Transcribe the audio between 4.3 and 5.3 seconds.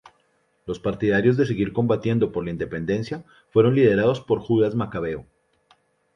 Judas Macabeo.